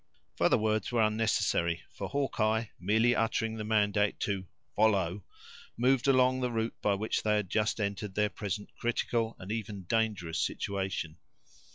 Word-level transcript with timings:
Further 0.37 0.57
words 0.57 0.91
were 0.91 1.03
unnecessary; 1.03 1.83
for 1.91 2.09
Hawkeye, 2.09 2.65
merely 2.79 3.15
uttering 3.15 3.57
the 3.57 3.63
mandate 3.63 4.19
to 4.21 4.47
"follow," 4.75 5.23
moved 5.77 6.07
along 6.07 6.39
the 6.39 6.49
route 6.51 6.73
by 6.81 6.95
which 6.95 7.21
they 7.21 7.35
had 7.35 7.51
just 7.51 7.79
entered 7.79 8.15
their 8.15 8.29
present 8.29 8.71
critical 8.79 9.35
and 9.37 9.51
even 9.51 9.83
dangerous 9.83 10.39
situation. 10.41 11.17